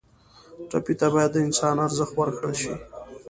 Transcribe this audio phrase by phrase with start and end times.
[0.69, 2.73] ټپي ته باید د انسان ارزښت ورکړل شي.